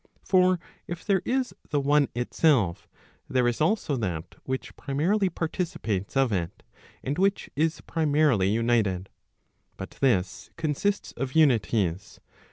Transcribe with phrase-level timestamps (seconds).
[0.23, 2.87] For if there is the one itself,
[3.29, 6.63] there is also that which primarily participates of it,
[7.03, 9.09] and which is primarily united.
[9.77, 12.19] But this consists of unities.